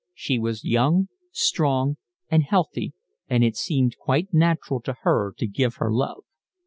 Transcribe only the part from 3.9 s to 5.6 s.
quite natural to her to